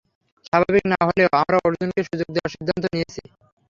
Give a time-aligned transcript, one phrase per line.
[0.45, 3.21] স্বাভাবিক না হলেও, আমরা অর্জুনকে সুযোগ দেওয়ার স্বিদ্ধান্ত নিয়েছি।